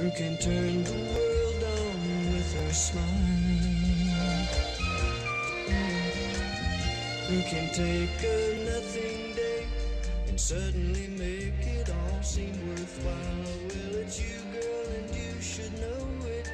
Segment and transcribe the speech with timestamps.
[0.00, 3.04] Who can turn the world on with her smile?
[7.28, 9.66] Who can take a nothing day
[10.26, 13.14] and suddenly make it all seem worthwhile?
[13.44, 16.50] Well, it's you, girl, and you should know it.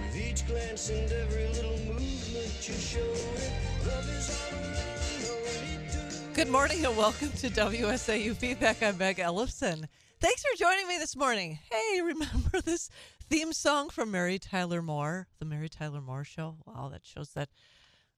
[0.00, 3.52] With each glance and every little movement you show it,
[3.84, 6.34] love is all around.
[6.34, 8.82] Good morning and welcome to WSAU Feedback.
[8.82, 9.86] I'm Meg Ellefson.
[10.22, 11.58] Thanks for joining me this morning.
[11.68, 12.88] Hey, remember this
[13.28, 16.58] theme song from Mary Tyler Moore, the Mary Tyler Moore Show?
[16.64, 17.48] Wow, that shows that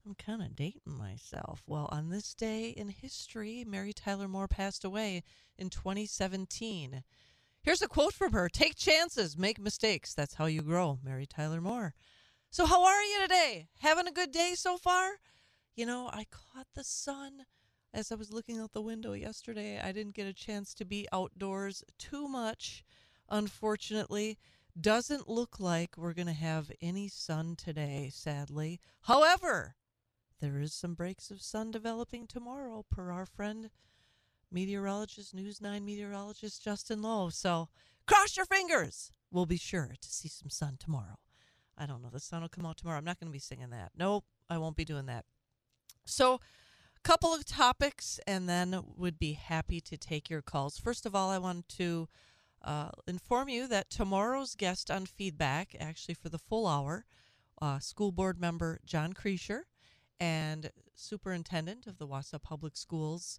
[0.04, 1.62] I'm kind of dating myself.
[1.66, 5.22] Well, on this day in history, Mary Tyler Moore passed away
[5.56, 7.02] in 2017.
[7.62, 10.12] Here's a quote from her Take chances, make mistakes.
[10.12, 10.98] That's how you grow.
[11.02, 11.94] Mary Tyler Moore.
[12.50, 13.68] So, how are you today?
[13.78, 15.12] Having a good day so far?
[15.74, 17.46] You know, I caught the sun
[17.94, 19.80] as I was looking out the window yesterday.
[19.80, 22.84] I didn't get a chance to be outdoors too much,
[23.30, 24.36] unfortunately.
[24.78, 28.80] Doesn't look like we're going to have any sun today, sadly.
[29.02, 29.76] However,
[30.40, 33.70] there is some breaks of sun developing tomorrow, per our friend
[34.50, 37.30] meteorologist, News 9 meteorologist Justin Lowe.
[37.30, 37.68] So
[38.08, 39.12] cross your fingers.
[39.30, 41.18] We'll be sure to see some sun tomorrow.
[41.78, 42.10] I don't know.
[42.12, 42.98] The sun will come out tomorrow.
[42.98, 43.92] I'm not going to be singing that.
[43.96, 45.24] Nope, I won't be doing that.
[46.04, 46.40] So,
[47.04, 50.78] couple of topics, and then would be happy to take your calls.
[50.78, 52.08] First of all, I want to
[52.64, 57.04] uh, inform you that tomorrow's guest on feedback, actually for the full hour,
[57.60, 59.64] uh, school board member John Creasher
[60.18, 63.38] and superintendent of the Wausau Public Schools,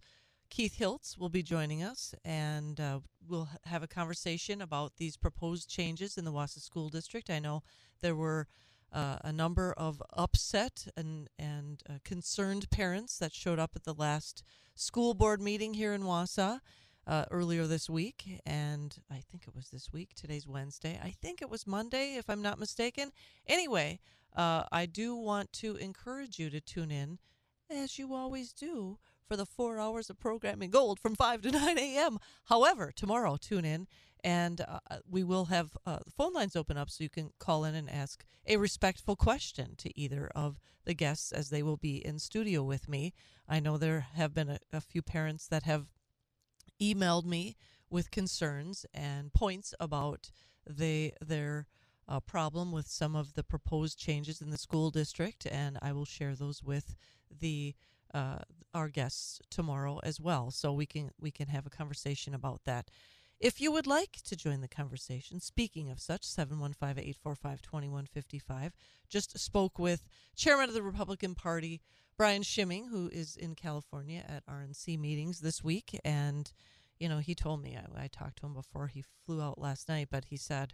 [0.52, 5.68] Keith Hilts, will be joining us, and uh, we'll have a conversation about these proposed
[5.68, 7.32] changes in the Wausau School District.
[7.32, 7.64] I know
[8.02, 8.48] there were
[8.92, 13.94] uh, a number of upset and and uh, concerned parents that showed up at the
[13.94, 14.44] last
[14.76, 16.60] school board meeting here in Wausau
[17.08, 20.14] uh, earlier this week, and I think it was this week.
[20.16, 21.00] Today's Wednesday.
[21.04, 23.12] I think it was Monday, if I'm not mistaken.
[23.48, 24.00] Anyway,
[24.36, 27.20] uh, I do want to encourage you to tune in,
[27.70, 28.98] as you always do,
[29.28, 32.18] for the four hours of programming gold from 5 to 9 a.m.
[32.46, 33.88] However, tomorrow, tune in
[34.26, 37.76] and uh, we will have uh, phone lines open up so you can call in
[37.76, 42.18] and ask a respectful question to either of the guests as they will be in
[42.18, 43.14] studio with me.
[43.48, 45.86] I know there have been a, a few parents that have
[46.82, 47.56] emailed me
[47.92, 50.32] with concerns and points about
[50.68, 51.68] the their
[52.08, 56.06] uh, problem with some of the proposed changes in the school district, and I will
[56.06, 56.96] share those with
[57.30, 57.76] the
[58.12, 58.40] uh,
[58.74, 62.90] our guests tomorrow as well, so we can we can have a conversation about that.
[63.40, 68.74] If you would like to join the conversation, speaking of such, 715 845 2155,
[69.10, 71.82] just spoke with Chairman of the Republican Party,
[72.18, 76.00] Brian Schimming, who is in California at RNC meetings this week.
[76.06, 76.50] And,
[76.98, 79.90] you know, he told me, I, I talked to him before he flew out last
[79.90, 80.74] night, but he said,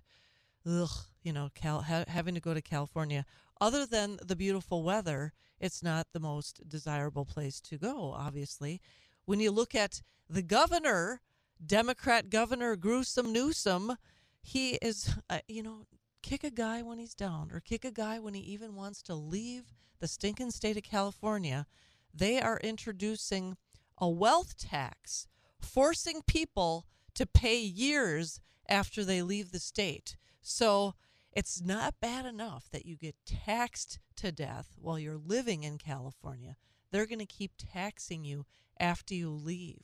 [0.66, 0.92] ugh,
[1.24, 3.26] you know, Cal, ha- having to go to California,
[3.60, 8.80] other than the beautiful weather, it's not the most desirable place to go, obviously.
[9.26, 11.22] When you look at the governor,
[11.66, 13.96] Democrat Governor Gruesome Newsom,
[14.42, 15.86] he is, uh, you know,
[16.24, 19.16] kick a guy when he's down or kick a guy when he even wants to
[19.16, 21.68] leave the stinking state of California.
[22.14, 23.58] They are introducing
[23.98, 25.28] a wealth tax,
[25.60, 30.18] forcing people to pay years after they leave the state.
[30.42, 30.96] So
[31.32, 36.58] it's not bad enough that you get taxed to death while you're living in California.
[36.92, 38.46] They're going to keep taxing you
[38.80, 39.84] after you leave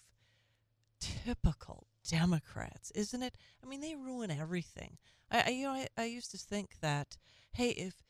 [1.00, 1.67] typical
[2.08, 3.36] Democrats, isn't it?
[3.64, 4.98] I mean, they ruin everything.
[5.32, 7.18] I, I you know, I, I used to think that,
[7.54, 8.04] hey, if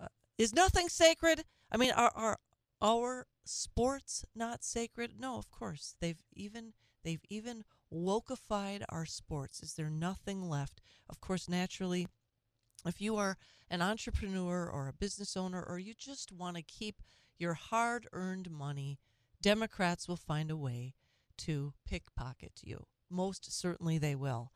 [0.00, 0.08] uh,
[0.38, 1.44] is nothing sacred?
[1.70, 2.38] I mean, are are
[2.82, 5.12] our sports not sacred?
[5.18, 5.94] No, of course.
[6.00, 6.72] They've even
[7.04, 9.62] they've even wokeified our sports.
[9.62, 10.80] Is there nothing left?
[11.08, 12.08] Of course, naturally,
[12.84, 13.36] if you are
[13.70, 17.02] an entrepreneur or a business owner, or you just want to keep
[17.38, 18.98] your hard-earned money,
[19.42, 20.94] Democrats will find a way
[21.38, 22.86] to pickpocket you.
[23.10, 24.52] Most certainly they will.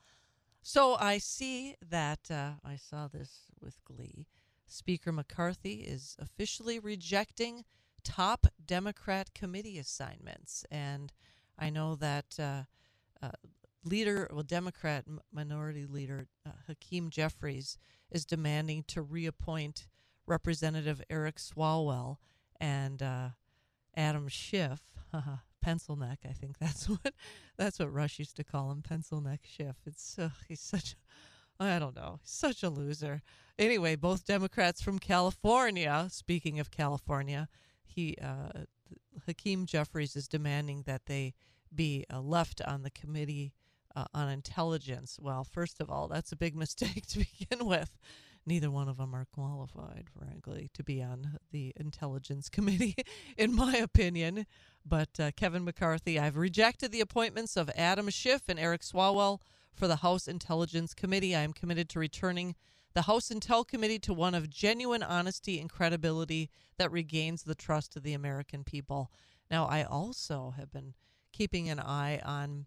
[0.62, 4.26] So I see that uh, I saw this with glee.
[4.66, 7.64] Speaker McCarthy is officially rejecting
[8.04, 10.64] top Democrat committee assignments.
[10.70, 11.12] And
[11.58, 12.62] I know that uh,
[13.22, 13.30] uh,
[13.84, 17.78] leader, well, Democrat minority leader uh, Hakeem Jeffries
[18.10, 19.88] is demanding to reappoint
[20.26, 22.16] Representative Eric Swalwell
[22.60, 23.28] and uh,
[23.96, 24.80] Adam Schiff.
[25.60, 26.20] pencil neck.
[26.28, 27.14] I think that's what
[27.56, 29.76] that's what Rush used to call him, pencil neck Schiff.
[29.86, 30.96] It's uh, he's such
[31.58, 33.22] I don't know, he's such a loser.
[33.58, 36.08] Anyway, both Democrats from California.
[36.10, 37.48] Speaking of California,
[37.84, 38.64] he uh,
[39.26, 41.34] Hakeem Jeffries is demanding that they
[41.74, 43.52] be uh, left on the committee
[43.94, 45.18] uh, on intelligence.
[45.20, 47.98] Well, first of all, that's a big mistake to begin with.
[48.50, 52.96] Neither one of them are qualified, frankly, to be on the Intelligence Committee,
[53.38, 54.44] in my opinion.
[54.84, 59.40] But uh, Kevin McCarthy, I've rejected the appointments of Adam Schiff and Eric Swalwell
[59.72, 61.36] for the House Intelligence Committee.
[61.36, 62.56] I am committed to returning
[62.92, 67.94] the House Intel Committee to one of genuine honesty and credibility that regains the trust
[67.94, 69.12] of the American people.
[69.48, 70.94] Now, I also have been
[71.30, 72.66] keeping an eye on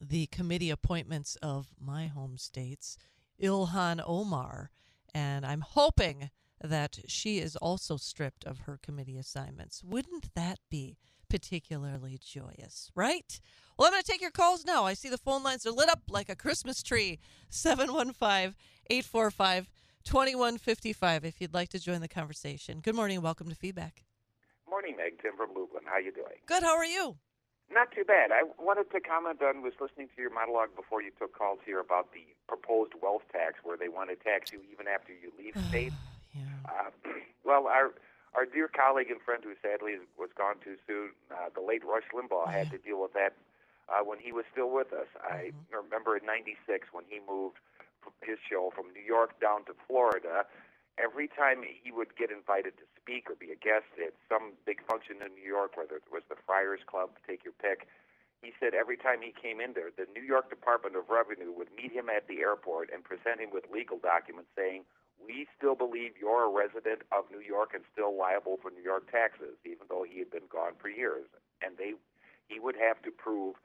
[0.00, 2.96] the committee appointments of my home states,
[3.42, 4.70] Ilhan Omar,
[5.14, 6.30] and I'm hoping
[6.62, 9.82] that she is also stripped of her committee assignments.
[9.82, 10.98] Wouldn't that be
[11.28, 13.40] particularly joyous, right?
[13.78, 14.84] Well, I'm going to take your calls now.
[14.84, 17.18] I see the phone lines are lit up like a Christmas tree.
[17.48, 18.54] 715
[18.90, 19.68] 845
[20.02, 22.80] 2155 if you'd like to join the conversation.
[22.80, 24.04] Good morning welcome to Feedback.
[24.68, 25.20] Morning, Meg.
[25.20, 25.82] Tim from Lublin.
[25.84, 26.38] How you doing?
[26.46, 26.62] Good.
[26.62, 27.16] How are you?
[27.72, 28.32] Not too bad.
[28.32, 31.78] I wanted to comment on was listening to your monologue before you took calls here
[31.78, 35.54] about the proposed wealth tax, where they want to tax you even after you leave
[35.70, 35.92] state.
[36.34, 36.42] yeah.
[36.66, 36.90] Uh,
[37.44, 37.94] well, our
[38.34, 42.06] our dear colleague and friend who sadly was gone too soon, uh, the late Rush
[42.14, 43.34] Limbaugh, had to deal with that
[43.88, 45.08] uh, when he was still with us.
[45.22, 47.58] I remember in '96 when he moved
[48.22, 50.44] his show from New York down to Florida.
[51.00, 54.84] Every time he would get invited to speak or be a guest at some big
[54.84, 57.88] function in New York, whether it was the Friars Club, take your pick,
[58.42, 61.72] he said every time he came in there, the New York Department of Revenue would
[61.72, 64.84] meet him at the airport and present him with legal documents saying,
[65.16, 69.08] We still believe you're a resident of New York and still liable for New York
[69.12, 71.28] taxes, even though he had been gone for years.
[71.64, 71.96] And they
[72.48, 73.56] he would have to prove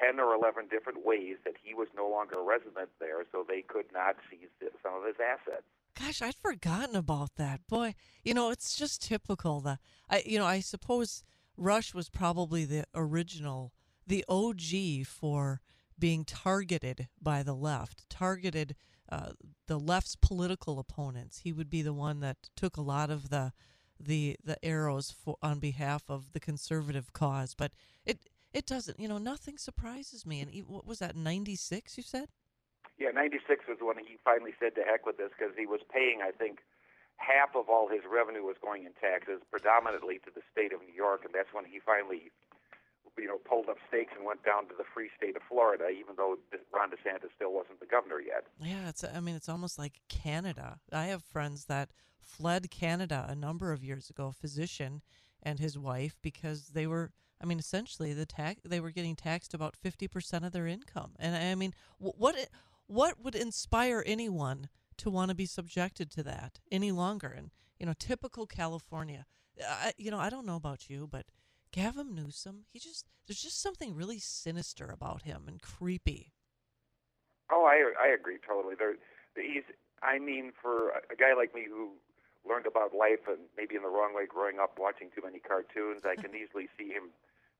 [0.00, 3.62] 10 or 11 different ways that he was no longer a resident there so they
[3.62, 4.50] could not seize
[4.82, 5.68] some of his assets.
[5.98, 7.66] Gosh, I'd forgotten about that.
[7.68, 7.94] Boy,
[8.24, 9.60] you know, it's just typical.
[9.60, 9.78] The
[10.10, 11.22] I, you know, I suppose
[11.56, 13.72] Rush was probably the original,
[14.06, 15.60] the OG for
[15.98, 18.74] being targeted by the left, targeted
[19.10, 19.30] uh,
[19.66, 21.40] the left's political opponents.
[21.44, 23.52] He would be the one that took a lot of the
[24.00, 27.54] the the arrows for on behalf of the conservative cause.
[27.54, 27.70] But
[28.04, 30.40] it it doesn't, you know, nothing surprises me.
[30.40, 31.14] And what was that?
[31.16, 32.28] Ninety six, you said?
[32.98, 36.22] Yeah, 96 was when he finally said to heck with this because he was paying,
[36.22, 36.62] I think,
[37.16, 40.94] half of all his revenue was going in taxes, predominantly to the state of New
[40.94, 42.30] York, and that's when he finally,
[43.18, 46.14] you know, pulled up stakes and went down to the free state of Florida, even
[46.16, 46.38] though
[46.72, 48.46] Ron DeSantis still wasn't the governor yet.
[48.60, 49.04] Yeah, it's.
[49.04, 50.78] I mean, it's almost like Canada.
[50.92, 55.02] I have friends that fled Canada a number of years ago, a physician
[55.42, 57.10] and his wife, because they were.
[57.42, 61.12] I mean, essentially, the tax they were getting taxed about fifty percent of their income,
[61.18, 62.48] and I mean, what what
[62.88, 67.28] would inspire anyone to want to be subjected to that any longer?
[67.28, 69.26] And you know, typical California.
[69.60, 71.26] Uh, I, you know, I don't know about you, but
[71.72, 76.32] Gavin Newsom, he just there's just something really sinister about him and creepy.
[77.50, 78.74] Oh, I I agree totally.
[78.78, 78.94] There,
[79.36, 79.64] he's.
[80.02, 81.92] I mean, for a guy like me who
[82.46, 86.02] learned about life and maybe in the wrong way growing up watching too many cartoons,
[86.04, 87.10] I can easily see him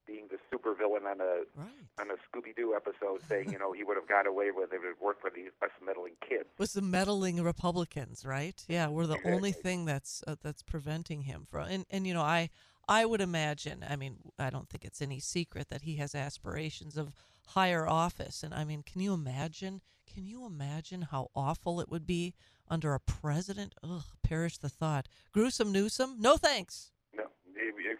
[0.07, 1.69] being the supervillain on a right.
[1.99, 4.77] on a Scooby Doo episode, saying you know he would have got away with it
[4.77, 6.49] if it worked for these us meddling kids.
[6.59, 8.63] Was the meddling Republicans, right?
[8.69, 9.33] Yeah, we're the Exactly.
[9.33, 11.69] only thing that's uh, that's preventing him from.
[11.69, 12.51] And and you know, I
[12.89, 13.85] I would imagine.
[13.89, 17.13] I mean, I don't think it's any secret that he has aspirations of
[17.49, 18.43] higher office.
[18.43, 19.81] And I mean, can you imagine?
[20.13, 22.35] Can you imagine how awful it would be
[22.69, 23.75] under a president?
[23.83, 25.09] Ugh, perish the thought.
[25.33, 26.17] Gruesome Newsom?
[26.19, 26.93] No thanks.
[27.17, 27.25] No,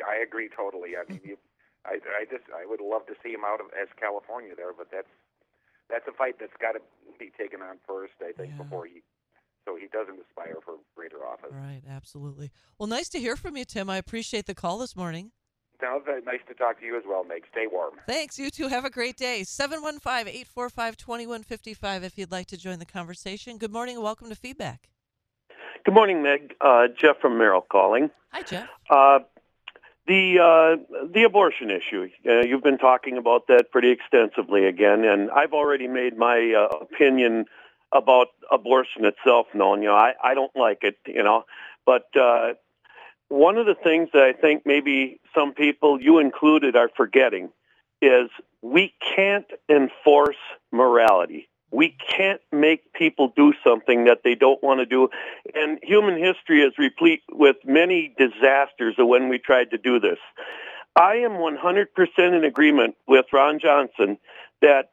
[0.07, 0.91] I agree totally.
[0.97, 1.39] I mean, you,
[1.87, 4.89] I, I just I would love to see him out of as California there, but
[4.91, 5.11] that's
[5.91, 6.81] that's a fight that's got to
[7.19, 8.63] be taken on first, I think, Yeah.
[8.65, 9.03] before he
[9.65, 11.51] so he doesn't aspire for greater office.
[11.53, 12.51] Right, absolutely.
[12.79, 13.89] Well, nice to hear from you, Tim.
[13.89, 15.33] I appreciate the call this morning.
[15.83, 17.45] Now, nice to talk to you as well, Meg.
[17.51, 17.95] Stay warm.
[18.07, 18.39] Thanks.
[18.39, 18.69] You too.
[18.69, 19.43] Have a great day.
[19.43, 23.59] 715 845 2155 if you'd like to join the conversation.
[23.59, 24.89] Good morning and welcome to Feedback.
[25.85, 26.55] Good morning, Meg.
[26.61, 28.11] Uh, Jeff from Merrill calling.
[28.33, 28.69] Hi, Jeff.
[28.89, 29.19] Uh,
[30.07, 32.09] the uh, the abortion issue.
[32.27, 36.77] Uh, you've been talking about that pretty extensively again, and I've already made my uh,
[36.77, 37.47] opinion
[37.93, 39.83] about abortion itself known.
[39.83, 40.97] You know, I, I don't like it.
[41.07, 41.45] You know,
[41.87, 42.55] but uh,
[43.29, 47.51] one of the things that I think maybe some people, you included, are forgetting
[48.03, 48.29] is
[48.63, 50.37] we can't enforce
[50.71, 51.49] morality.
[51.75, 55.09] We can't make people do something that they don't want to do.
[55.55, 60.19] And human history is replete with many disasters of when we tried to do this.
[60.95, 61.87] I am 100%
[62.19, 64.19] in agreement with Ron Johnson
[64.63, 64.91] that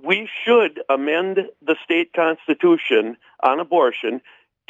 [0.00, 4.20] we should amend the state constitution on abortion.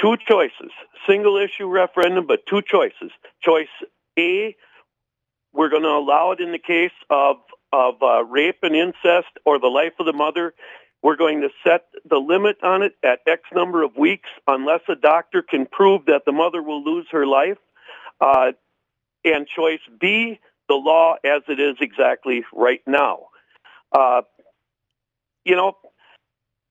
[0.00, 0.70] Two choices
[1.06, 3.10] single issue referendum, but two choices.
[3.42, 3.68] Choice
[4.18, 4.56] A,
[5.52, 7.36] we're going to allow it in the case of
[7.72, 10.54] of uh, rape and incest or the life of the mother,
[11.02, 14.94] we're going to set the limit on it at X number of weeks unless a
[14.94, 17.58] doctor can prove that the mother will lose her life.
[18.20, 18.52] Uh,
[19.24, 20.38] and choice B,
[20.68, 23.26] the law as it is exactly right now.
[23.92, 24.22] Uh,
[25.44, 25.76] you know,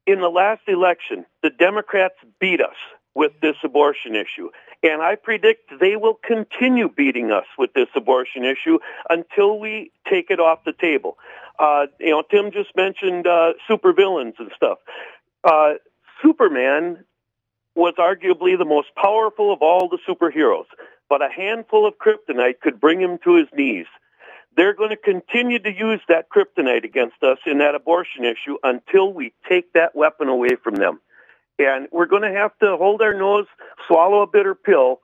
[0.06, 2.76] in the last election, the Democrats beat us
[3.14, 4.50] with this abortion issue.
[4.82, 10.32] And I predict they will continue beating us with this abortion issue until we take
[10.32, 11.18] it off the table.
[11.60, 14.80] Uh, you know, Tim just mentioned uh, supervillains and stuff.
[15.44, 15.74] Uh,
[16.24, 17.04] Superman
[17.76, 20.66] was arguably the most powerful of all the superheroes,
[21.10, 23.86] but a handful of kryptonite could bring him to his knees.
[24.56, 29.14] They're going to continue to use that kryptonite against us in that abortion issue until
[29.14, 31.00] we take that weapon away from them.
[31.60, 33.46] And we're going to have to hold our nose,
[33.88, 35.02] swallow a bitter pill,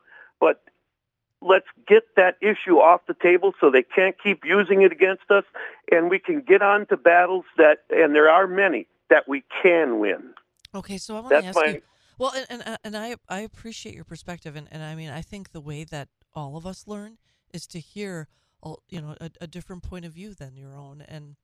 [1.41, 5.43] let's get that issue off the table so they can't keep using it against us
[5.91, 9.99] and we can get on to battles that and there are many that we can
[9.99, 10.33] win.
[10.73, 11.81] Okay, so I want That's to ask my- you.
[12.17, 15.21] Well, and and, uh, and I I appreciate your perspective, and, and I mean I
[15.21, 17.17] think the way that all of us learn
[17.53, 18.29] is to hear,
[18.61, 21.35] all, you know, a, a different point of view than your own, and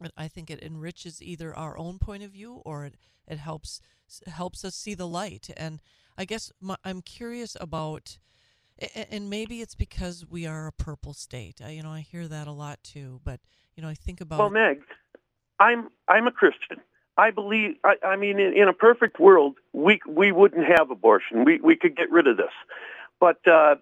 [0.00, 2.96] and I think it enriches either our own point of view or it
[3.28, 3.80] it helps
[4.26, 5.50] helps us see the light.
[5.56, 5.80] And
[6.16, 8.18] I guess my, I'm curious about,
[9.10, 11.60] and maybe it's because we are a purple state.
[11.64, 13.20] I, you know, I hear that a lot too.
[13.24, 13.40] But
[13.74, 14.82] you know, I think about Well, Meg,
[15.58, 16.78] I'm I'm a Christian.
[17.16, 17.74] I believe.
[17.84, 21.44] I, I mean, in, in a perfect world, we we wouldn't have abortion.
[21.44, 22.52] We we could get rid of this,
[23.18, 23.76] but uh,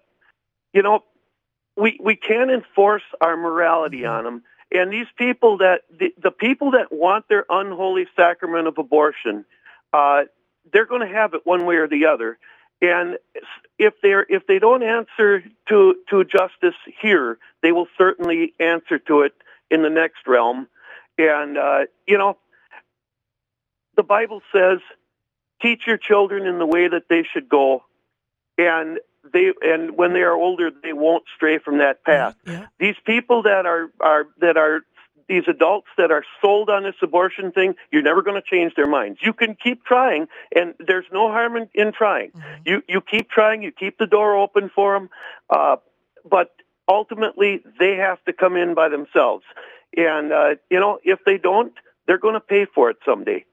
[0.73, 1.03] you know,
[1.75, 4.43] we we can enforce our morality on them.
[4.71, 9.45] And these people that the, the people that want their unholy sacrament of abortion,
[9.93, 10.23] uh,
[10.73, 12.37] they're going to have it one way or the other.
[12.81, 13.17] And
[13.79, 19.21] if they're if they don't answer to to justice here, they will certainly answer to
[19.21, 19.33] it
[19.71, 20.67] in the next realm.
[21.17, 22.37] And uh, you know,
[23.95, 24.79] the Bible says,
[25.61, 27.83] "Teach your children in the way that they should go,"
[28.57, 28.99] and
[29.33, 32.35] they and when they are older, they won't stray from that path.
[32.45, 34.81] yeah, These people that are are that are
[35.27, 38.87] these adults that are sold on this abortion thing, you're never going to change their
[38.87, 39.19] minds.
[39.21, 42.31] You can keep trying, and there's no harm in, in trying.
[42.31, 42.61] Mhm.
[42.65, 45.09] You you keep trying, you keep the door open for them,
[45.49, 45.77] uh,
[46.29, 46.55] but
[46.87, 49.43] ultimately they have to come in by themselves.
[49.95, 51.73] And uh, you know, if they don't,
[52.05, 53.45] they're going to pay for it someday.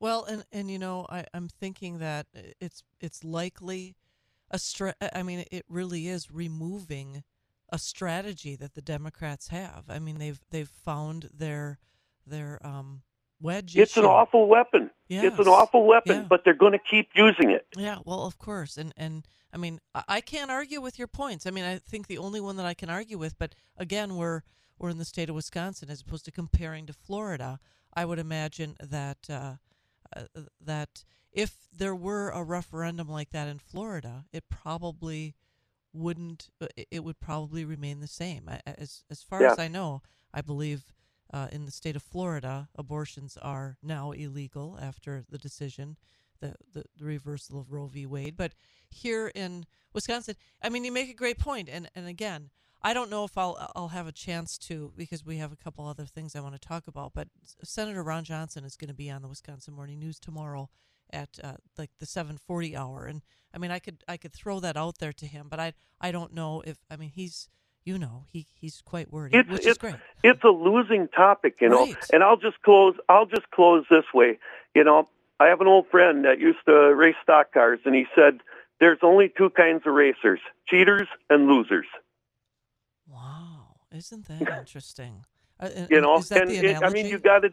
[0.00, 2.26] Well, and and you know, I I'm thinking that
[2.60, 3.94] it's it's likely
[4.50, 7.22] a stra- I mean, it really is removing
[7.72, 9.84] a strategy that the Democrats have.
[9.88, 11.78] I mean, they've they've found their
[12.26, 13.02] their um
[13.40, 13.76] wedge.
[13.76, 14.90] It's an awful weapon.
[15.08, 16.26] It's an awful weapon, Yeah.
[16.28, 17.66] but they're going to keep using it.
[17.76, 21.46] Yeah, well, of course, and and I mean, I, I can't argue with your points.
[21.46, 24.42] I mean, I think the only one that I can argue with, but again, we're
[24.78, 27.58] we're in the state of Wisconsin as opposed to comparing to Florida.
[27.94, 29.54] I would imagine that uh,
[30.16, 30.22] uh,
[30.60, 35.34] that if there were a referendum like that in Florida, it probably
[35.92, 36.48] wouldn't.
[36.60, 38.48] uh, It would probably remain the same.
[38.66, 39.52] As as far Yeah.
[39.52, 40.92] as I know, I believe.
[41.34, 45.96] Uh, in the state of Florida, abortions are now illegal after the decision
[46.40, 48.04] the, the, the reversal of Roe v.
[48.04, 48.36] Wade.
[48.36, 48.52] But
[48.90, 52.50] here in Wisconsin, I mean, you make a great point, and and again,
[52.82, 55.86] I don't know if I'll I'll have a chance to because we have a couple
[55.86, 57.14] other things I want to talk about.
[57.14, 57.28] But
[57.64, 60.68] Senator Ron Johnson is going to be on the Wisconsin Morning News tomorrow
[61.12, 63.22] at uh, like the 7:40 hour, and
[63.54, 66.10] I mean, I could I could throw that out there to him, but I I
[66.12, 67.48] don't know if I mean he's
[67.84, 69.94] you know he he's quite wordy, It's- which is it's- great.
[70.22, 71.84] it's a losing topic, you know.
[71.86, 71.96] Right.
[72.12, 72.94] And I'll just close.
[73.08, 74.38] I'll just close this way.
[74.74, 75.08] You know,
[75.40, 78.40] I have an old friend that used to race stock cars, and he said
[78.80, 81.86] there's only two kinds of racers: cheaters and losers.
[83.08, 85.24] Wow, isn't that interesting?
[85.60, 87.52] Uh, You know, is that and the it, I mean, you got to.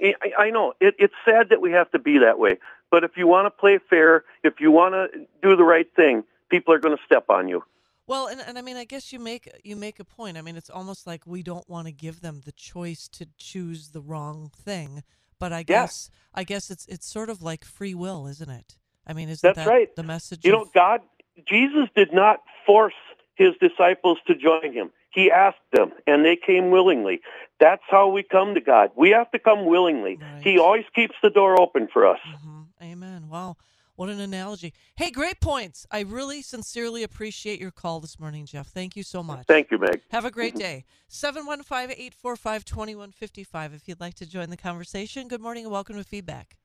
[0.00, 2.58] I, I know it, it's sad that we have to be that way,
[2.90, 6.24] but if you want to play fair, if you want to do the right thing,
[6.50, 7.62] people are going to step on you.
[8.06, 10.36] Well, and, and I mean, I guess you make you make a point.
[10.36, 13.90] I mean, it's almost like we don't want to give them the choice to choose
[13.90, 15.02] the wrong thing.
[15.38, 18.76] But I guess I guess it's it's sort of like free will, isn't it?
[19.06, 19.94] I mean, isn't that right.
[19.96, 20.44] the message?
[20.44, 21.00] You know, God,
[21.46, 22.94] Jesus did not force
[23.34, 24.90] his disciples to join him.
[25.14, 27.20] He asked them, and they came willingly.
[27.60, 28.90] That's how we come to God.
[28.96, 30.18] We have to come willingly.
[30.42, 32.18] He always keeps the door open for us.
[32.26, 32.66] Mhm.
[32.82, 33.28] Amen.
[33.28, 33.56] Wow,
[33.94, 34.74] what an analogy.
[34.96, 35.86] Hey, great points.
[35.92, 38.66] I really sincerely appreciate your call this morning, Jeff.
[38.66, 39.46] Thank you so much.
[39.46, 40.02] Thank you, Meg.
[40.10, 40.84] Have a great day.
[41.06, 45.28] 715 845 2155 if you'd like to join the conversation.
[45.28, 46.56] Good morning and welcome to Feedback.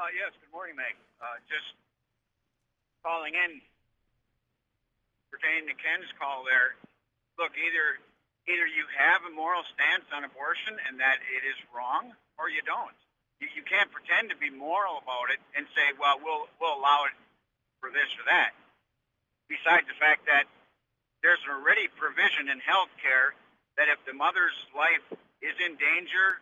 [0.00, 0.96] Uh, yes, good morning, Meg.
[1.20, 1.76] Uh, just
[3.04, 3.60] calling in
[5.30, 6.74] pertaining to Ken's call there.
[7.38, 8.00] Look, either
[8.50, 12.60] either you have a moral stance on abortion and that it is wrong, or you
[12.66, 12.96] don't.
[13.38, 17.06] You, you can't pretend to be moral about it and say, well, we'll we'll allow
[17.06, 17.14] it
[17.80, 18.54] for this or that.
[19.48, 20.46] Besides the fact that
[21.22, 23.34] there's already provision in health care
[23.78, 25.06] that if the mother's life
[25.40, 26.38] is in danger,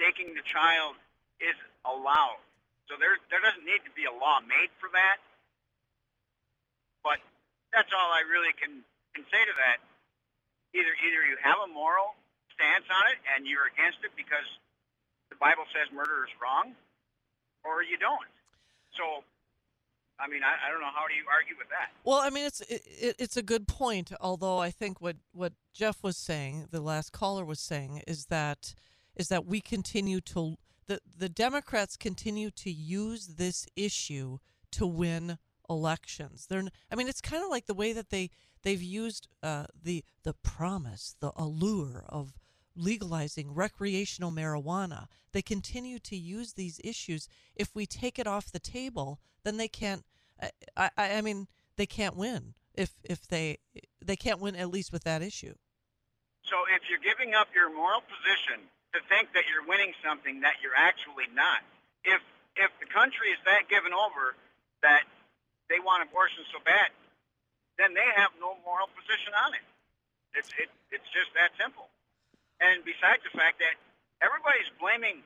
[0.00, 0.96] taking the child
[1.40, 2.40] is allowed.
[2.88, 5.18] So there there doesn't need to be a law made for that.
[7.04, 7.20] But
[7.72, 8.84] that's all I really can
[9.16, 9.78] can say to that.
[11.00, 12.14] Either you have a moral
[12.54, 14.44] stance on it and you're against it because
[15.30, 16.74] the Bible says murder is wrong,
[17.64, 18.28] or you don't.
[18.96, 19.24] So,
[20.18, 21.92] I mean, I, I don't know how do you argue with that.
[22.04, 24.12] Well, I mean, it's it, it, it's a good point.
[24.20, 28.74] Although I think what what Jeff was saying, the last caller was saying, is that
[29.16, 34.38] is that we continue to the the Democrats continue to use this issue
[34.72, 35.38] to win
[35.68, 36.46] elections.
[36.48, 38.30] They're I mean, it's kind of like the way that they
[38.62, 42.34] they've used uh, the the promise, the allure of
[42.76, 45.06] legalizing recreational marijuana.
[45.32, 47.28] They continue to use these issues.
[47.54, 50.04] If we take it off the table, then they can't.
[50.76, 53.58] I, I, I mean, they can't win if if they
[54.00, 55.54] they can't win at least with that issue.
[56.44, 60.58] So if you're giving up your moral position to think that you're winning something that
[60.62, 61.62] you're actually not,
[62.04, 62.20] if
[62.56, 64.34] if the country is that given over
[64.82, 65.04] that
[65.68, 66.90] they want abortion so bad,
[67.80, 69.64] then they have no moral position on it.
[70.36, 71.88] It's it, it's just that simple.
[72.60, 73.80] And besides the fact that
[74.20, 75.24] everybody's blaming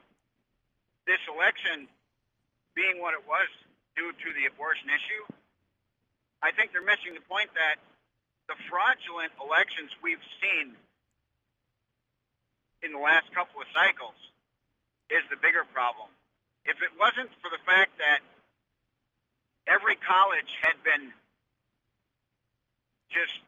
[1.05, 1.91] this election
[2.79, 3.51] being what it was
[3.99, 5.25] due to the abortion issue,
[6.39, 7.83] I think they're missing the point that
[8.47, 10.79] the fraudulent elections we've seen
[12.87, 14.17] in the last couple of cycles
[15.11, 16.13] is the bigger problem.
[16.65, 18.21] If it wasn't for the fact that
[19.67, 21.13] every college had been
[23.15, 23.39] just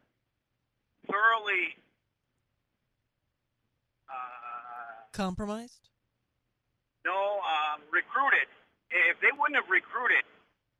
[1.11, 1.75] thoroughly
[4.07, 5.83] uh, Compromised.
[7.03, 8.47] no um, recruited,
[8.91, 10.23] if they wouldn't have recruited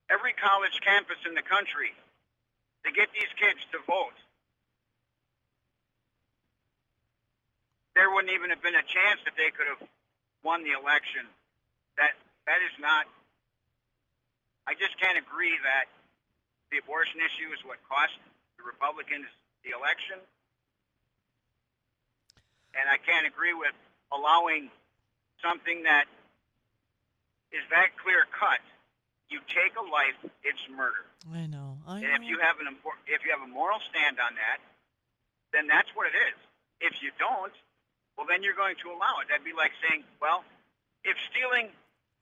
[0.08, 1.92] every college campus in the country
[2.88, 4.16] to get these kids to vote,
[7.96, 9.84] there wouldn't even have been a chance that they could have
[10.44, 11.28] won the election.
[12.00, 12.16] That
[12.48, 13.10] that is not.
[14.70, 15.88] I just can't agree that
[16.72, 18.20] the abortion issue is what cost
[18.68, 19.26] Republicans
[19.64, 20.20] the election,
[22.76, 23.74] and I can't agree with
[24.14, 24.70] allowing
[25.42, 26.06] something that
[27.52, 28.60] is that clear cut.
[29.32, 31.04] You take a life, it's murder.
[31.32, 31.80] I know.
[31.88, 32.28] I And if know.
[32.28, 34.60] you have an impor- if you have a moral stand on that,
[35.52, 36.38] then that's what it is.
[36.80, 37.52] If you don't,
[38.16, 39.28] well, then you're going to allow it.
[39.28, 40.44] That'd be like saying, well,
[41.04, 41.72] if stealing,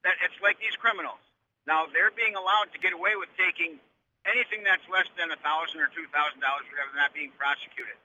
[0.03, 1.21] that it's like these criminals.
[1.67, 3.77] Now they're being allowed to get away with taking
[4.25, 7.95] anything that's less than a thousand or two thousand dollars, whatever, not being prosecuted.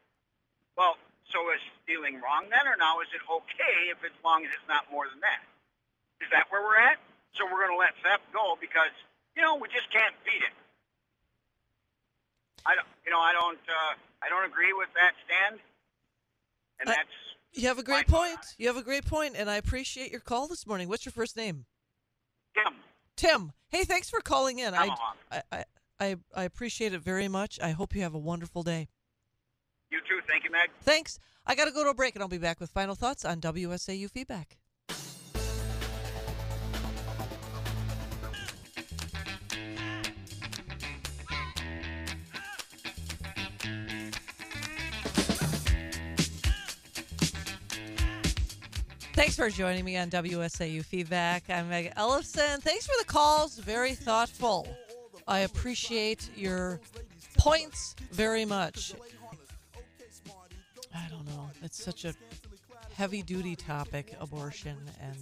[0.77, 0.97] Well,
[1.29, 4.69] so is stealing wrong then, or now is it okay if as long as it's
[4.69, 5.43] not more than that?
[6.21, 7.01] Is that where we're at?
[7.33, 8.93] So we're going to let theft go because
[9.37, 10.55] you know we just can't beat it.
[12.67, 15.61] I don't, you know, I don't, uh, I don't agree with that stand,
[16.81, 17.09] and I- that's
[17.53, 18.55] You have a great my thought point.
[18.59, 20.89] You have a great point, and I appreciate your call this morning.
[20.89, 21.65] What's your first name?
[22.55, 22.75] Tim.
[23.17, 23.53] Tim.
[23.69, 24.75] Hey, thanks for calling in.
[24.75, 24.95] I.
[25.31, 25.65] I, I,
[26.01, 27.61] I, I appreciate it very much.
[27.63, 28.89] I hope you have a wonderful day.
[29.91, 30.21] You too.
[30.27, 30.71] Thank you, Meg.
[30.83, 31.19] Thanks.
[31.47, 33.41] I got to go to a break, and I'll be back with final thoughts on
[33.41, 34.57] WSAU feedback.
[49.21, 51.51] Thanks for joining me on WSAU Feedback.
[51.51, 52.63] I'm Meg Ellefson.
[52.63, 53.59] Thanks for the calls.
[53.59, 54.67] Very thoughtful.
[55.31, 56.81] I appreciate your
[57.39, 58.95] points very much.
[60.93, 61.49] I don't know.
[61.63, 62.13] It's such a
[62.97, 64.77] heavy duty topic, abortion.
[65.01, 65.17] And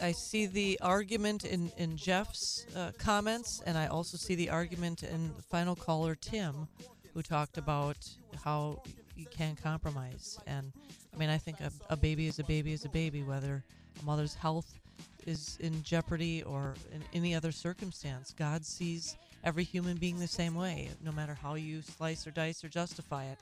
[0.00, 5.04] I see the argument in, in Jeff's uh, comments, and I also see the argument
[5.04, 6.66] in final caller, Tim,
[7.14, 7.96] who talked about
[8.44, 8.82] how
[9.14, 10.36] you can compromise.
[10.48, 10.72] And
[11.14, 13.62] I mean, I think a, a baby is a baby is a baby, whether
[14.00, 14.80] a mother's health
[15.26, 18.34] is in jeopardy or in any other circumstance.
[18.36, 22.64] God sees every human being the same way, no matter how you slice or dice
[22.64, 23.38] or justify it.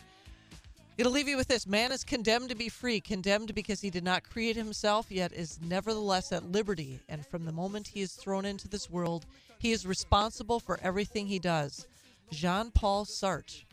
[0.98, 4.04] It'll leave you with this man is condemned to be free, condemned because he did
[4.04, 7.00] not create himself, yet is nevertheless at liberty.
[7.08, 9.24] And from the moment he is thrown into this world,
[9.58, 11.86] he is responsible for everything he does.
[12.30, 13.64] Jean Paul Sartre.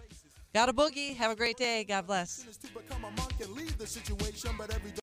[0.54, 1.16] Got a boogie.
[1.18, 1.84] Have a great day.
[1.84, 2.46] God bless.